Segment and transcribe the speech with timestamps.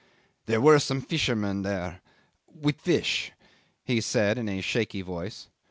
[0.47, 2.01] "There were some fishermen there
[2.47, 3.33] with fish,"
[3.83, 5.47] he said in a shaky voice.